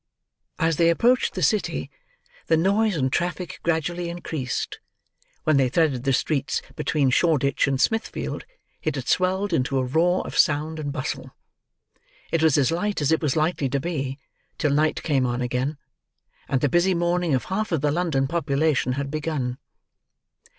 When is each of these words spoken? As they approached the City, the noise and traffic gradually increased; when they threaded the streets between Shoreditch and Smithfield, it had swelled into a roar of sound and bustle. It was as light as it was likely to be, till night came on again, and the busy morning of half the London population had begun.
As 0.57 0.77
they 0.77 0.89
approached 0.89 1.35
the 1.35 1.43
City, 1.43 1.91
the 2.47 2.57
noise 2.57 2.95
and 2.95 3.13
traffic 3.13 3.59
gradually 3.61 4.09
increased; 4.09 4.79
when 5.43 5.57
they 5.57 5.69
threaded 5.69 6.05
the 6.05 6.11
streets 6.11 6.63
between 6.75 7.11
Shoreditch 7.11 7.67
and 7.67 7.79
Smithfield, 7.79 8.43
it 8.81 8.95
had 8.95 9.07
swelled 9.07 9.53
into 9.53 9.77
a 9.77 9.83
roar 9.85 10.25
of 10.25 10.35
sound 10.35 10.79
and 10.79 10.91
bustle. 10.91 11.35
It 12.31 12.41
was 12.41 12.57
as 12.57 12.71
light 12.71 12.99
as 12.99 13.11
it 13.11 13.21
was 13.21 13.35
likely 13.35 13.69
to 13.69 13.79
be, 13.79 14.17
till 14.57 14.71
night 14.71 15.03
came 15.03 15.27
on 15.27 15.39
again, 15.39 15.77
and 16.49 16.61
the 16.61 16.67
busy 16.67 16.95
morning 16.95 17.35
of 17.35 17.43
half 17.45 17.69
the 17.69 17.91
London 17.91 18.25
population 18.25 18.93
had 18.93 19.11
begun. 19.11 19.59